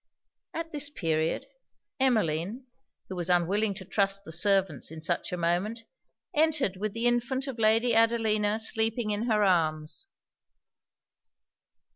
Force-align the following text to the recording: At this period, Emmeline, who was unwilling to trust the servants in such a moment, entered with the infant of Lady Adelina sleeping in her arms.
At 0.55 0.71
this 0.71 0.89
period, 0.89 1.45
Emmeline, 1.99 2.65
who 3.07 3.15
was 3.15 3.29
unwilling 3.29 3.75
to 3.75 3.85
trust 3.85 4.23
the 4.23 4.31
servants 4.31 4.89
in 4.89 5.03
such 5.03 5.31
a 5.31 5.37
moment, 5.37 5.83
entered 6.33 6.75
with 6.75 6.93
the 6.93 7.05
infant 7.05 7.45
of 7.45 7.59
Lady 7.59 7.93
Adelina 7.93 8.59
sleeping 8.59 9.11
in 9.11 9.29
her 9.29 9.43
arms. 9.43 10.07